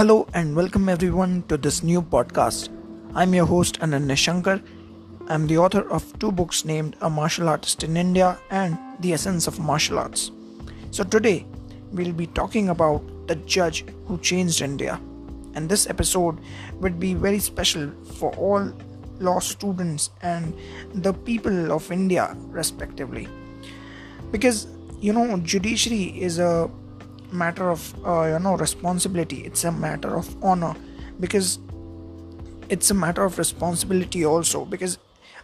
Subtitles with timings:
[0.00, 2.70] Hello and welcome everyone to this new podcast.
[3.14, 4.62] I'm your host Ananya Shankar.
[5.28, 9.46] I'm the author of two books named A Martial Artist in India and The Essence
[9.46, 10.30] of Martial Arts.
[10.90, 11.44] So today
[11.92, 14.98] we'll be talking about the judge who changed India.
[15.52, 16.38] And this episode
[16.76, 18.72] would be very special for all
[19.18, 20.56] law students and
[20.94, 23.28] the people of India respectively.
[24.30, 24.66] Because
[24.98, 26.70] you know judiciary is a
[27.32, 29.42] matter of uh, you know responsibility.
[29.44, 30.74] It's a matter of honor
[31.18, 31.58] because
[32.68, 34.98] it's a matter of responsibility also because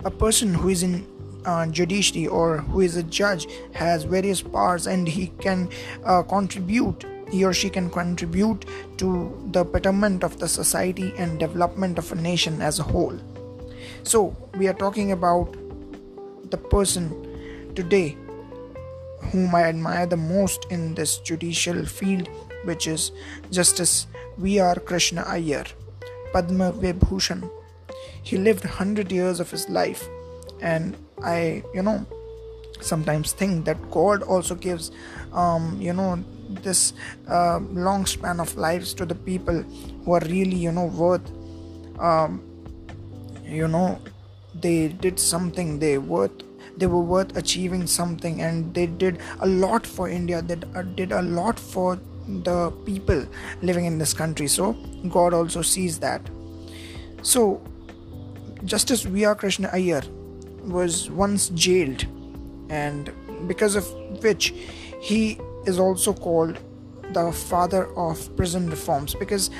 [0.04, 1.06] a person who is in
[1.44, 5.68] uh, judiciary or who is a judge has various powers and he can
[6.04, 8.64] uh, contribute he or she can contribute
[8.98, 13.18] to the betterment of the society and development of a nation as a whole.
[14.04, 15.56] So we are talking about
[16.50, 18.16] the person today
[19.26, 22.28] whom I admire the most in this judicial field,
[22.64, 23.12] which is
[23.50, 24.06] Justice
[24.38, 24.76] V.R.
[24.76, 25.64] Krishna Iyer,
[26.32, 27.50] Padma Vibhushan.
[28.22, 30.08] He lived 100 years of his life,
[30.60, 32.06] and I, you know,
[32.80, 34.90] sometimes think that God also gives,
[35.32, 36.92] um, you know, this
[37.28, 39.62] uh, long span of lives to the people
[40.04, 41.30] who are really, you know, worth,
[41.98, 42.42] um,
[43.44, 43.98] you know,
[44.54, 46.45] they did something they worth
[46.76, 51.12] they were worth achieving something and they did a lot for india they uh, did
[51.12, 53.24] a lot for the people
[53.62, 54.46] living in this country.
[54.46, 54.72] So
[55.08, 56.22] god also sees that.
[57.22, 57.62] So
[58.64, 60.02] justice vr krishna iyer
[60.64, 62.06] was once jailed
[62.70, 63.12] and
[63.46, 63.86] because of
[64.22, 64.54] which
[64.98, 66.58] he is also called
[67.12, 69.50] the father of prison reforms because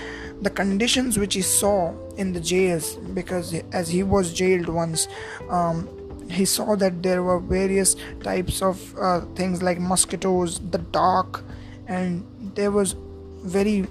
[0.41, 5.07] the conditions which he saw in the jails because as he was jailed once
[5.51, 5.89] um,
[6.31, 11.45] he saw that there were various types of uh, things like mosquitoes the dark
[11.87, 12.25] and
[12.55, 12.97] there was
[13.43, 13.87] very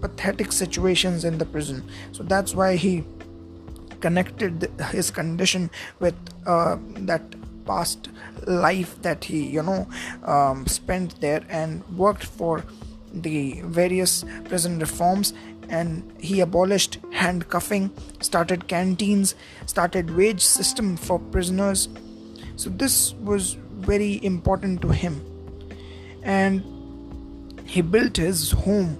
[0.00, 1.82] pathetic situations in the prison.
[2.12, 3.04] So that's why he
[4.00, 6.14] connected his condition with
[6.46, 7.22] uh, that
[7.66, 8.08] past
[8.46, 9.86] life that he you know
[10.24, 12.64] um, spent there and worked for
[13.12, 15.34] the various prison reforms.
[15.70, 17.90] And he abolished handcuffing
[18.20, 19.34] started canteens
[19.66, 21.88] started wage system for prisoners.
[22.56, 23.56] So this was
[23.90, 25.20] very important to him.
[26.22, 26.62] And
[27.64, 28.98] he built his home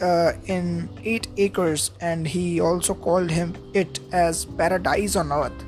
[0.00, 5.64] uh, in 8 acres and he also called him it as paradise on earth.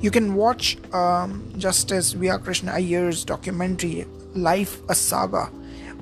[0.00, 5.50] You can watch um, justice vr krishna iyer's documentary life a saga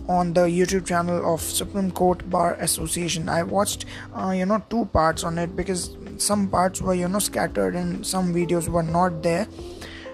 [0.08, 3.28] on the YouTube channel of Supreme Court Bar Association.
[3.28, 7.18] I watched, uh, you know, two parts on it because some parts were, you know,
[7.18, 9.46] scattered and some videos were not there.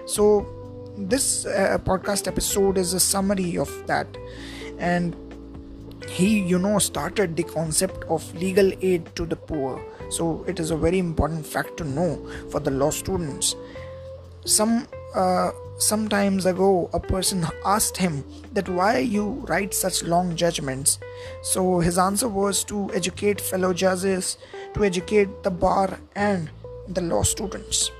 [0.05, 0.45] So,
[0.97, 4.07] this uh, podcast episode is a summary of that.
[4.77, 5.15] And
[6.07, 9.83] he, you know, started the concept of legal aid to the poor.
[10.09, 13.55] So, it is a very important fact to know for the law students.
[14.45, 18.23] Some uh, some times ago a person asked him
[18.53, 20.99] that why you write such long judgments.
[21.41, 24.37] So his answer was to educate fellow judges
[24.73, 26.49] to educate the bar and
[26.87, 27.91] the law students.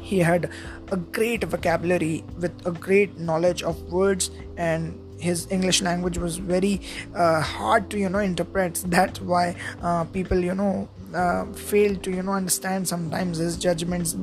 [0.00, 0.50] He had
[0.90, 6.80] a great vocabulary with a great knowledge of words and his english language was very
[7.14, 8.82] uh, hard to you know interpret.
[8.86, 14.16] That's why uh, people you know uh, fail to you know understand sometimes his judgments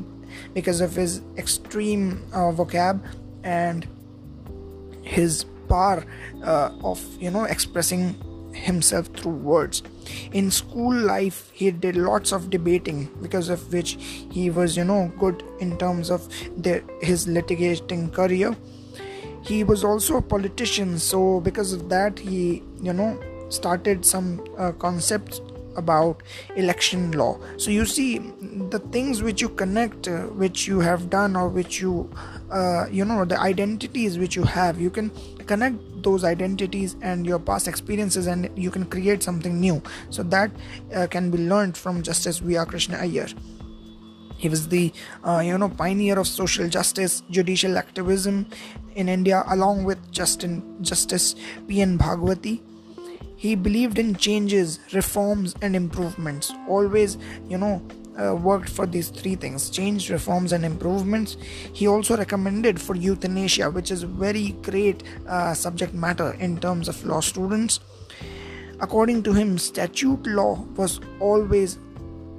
[0.53, 3.02] because of his extreme uh, vocab
[3.44, 3.88] and
[5.02, 6.06] his power
[6.44, 8.16] uh, of you know expressing
[8.53, 9.84] himself through words.
[10.31, 13.97] In school life he did lots of debating because of which
[14.31, 16.28] he was you know good in terms of
[16.62, 18.56] the, his litigating career.
[19.44, 24.72] He was also a politician so because of that he you know started some uh,
[24.74, 25.40] concepts
[25.78, 26.24] about
[26.56, 27.40] election law.
[27.58, 28.20] So you see
[28.70, 32.10] the things which you connect uh, which you have done or which you
[32.52, 35.12] uh, you know the identities which you have you can
[35.46, 39.82] connect those identities and your past experiences and you can create something new.
[40.09, 40.52] So that
[40.94, 43.28] uh, can be learned from justice vr krishna iyer
[44.38, 48.46] he was the uh, you know pioneer of social justice judicial activism
[48.96, 51.35] in india along with justin justice
[51.68, 52.62] pn bhagwati
[53.37, 56.51] he believed in changes reforms and improvements.
[56.67, 57.17] Always
[57.47, 57.81] you know
[58.19, 61.37] uh, worked for these three things change reforms and improvements.
[61.73, 66.89] He also recommended for euthanasia which is a very great uh, subject matter in terms
[66.89, 67.79] of law students.
[68.79, 71.79] According to him statute law was always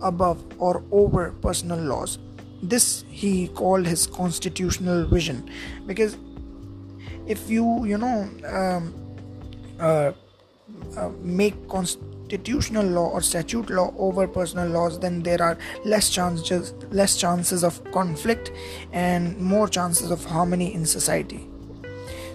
[0.02, 2.18] above or over personal laws.
[2.62, 5.48] This he called his constitutional vision.
[5.86, 6.16] Because
[7.26, 8.94] if you you know um,
[9.78, 10.12] uh,
[10.96, 16.74] uh, make constitutional law or statute law over personal laws then there are less chances
[16.90, 18.52] less chances of conflict
[18.92, 21.48] and more chances of harmony in society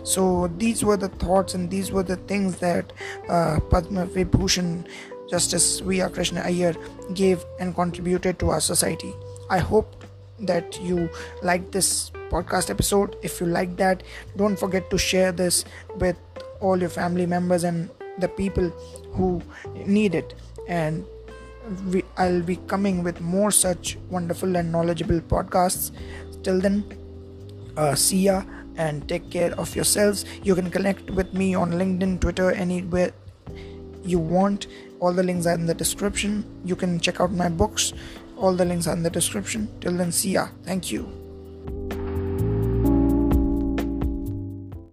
[0.03, 2.91] so these were the thoughts and these were the things that
[3.29, 4.85] uh, Padma Vibhushan
[5.29, 6.09] Justice V.R.
[6.09, 6.75] Krishna Iyer
[7.13, 9.13] gave and contributed to our society.
[9.49, 10.05] I hope
[10.39, 11.09] that you
[11.41, 13.15] liked this podcast episode.
[13.21, 14.03] If you like that,
[14.35, 15.63] don't forget to share this
[15.95, 16.17] with
[16.59, 18.69] all your family members and the people
[19.13, 19.41] who
[19.85, 20.33] need it.
[20.67, 21.05] And
[21.87, 25.91] we, I'll be coming with more such wonderful and knowledgeable podcasts.
[26.43, 26.83] Till then,
[27.77, 28.43] uh, see ya
[28.75, 30.25] and take care of yourselves.
[30.43, 33.11] You can connect with me on LinkedIn, Twitter, anywhere
[34.03, 34.67] you want.
[34.99, 36.45] All the links are in the description.
[36.65, 37.93] You can check out my books.
[38.37, 39.69] All the links are in the description.
[39.79, 40.47] Till then, see ya.
[40.63, 41.22] Thank you.